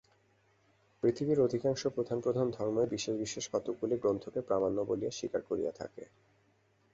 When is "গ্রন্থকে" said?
3.97-4.39